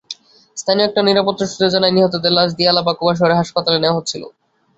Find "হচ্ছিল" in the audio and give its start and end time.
3.97-4.23